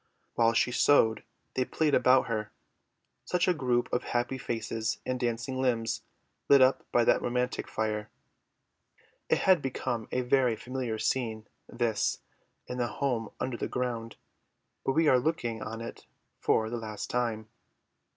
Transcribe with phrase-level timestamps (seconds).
[0.33, 1.23] While she sewed
[1.53, 2.51] they played around her;
[3.23, 6.01] such a group of happy faces and dancing limbs
[6.49, 8.09] lit up by that romantic fire.
[9.29, 12.17] It had become a very familiar scene, this,
[12.65, 14.15] in the home under the ground,
[14.83, 16.07] but we are looking on it
[16.39, 17.47] for the last time.